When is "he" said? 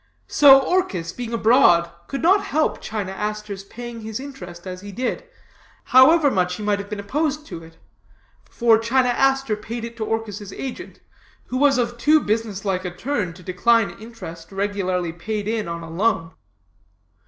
4.81-4.91, 6.55-6.63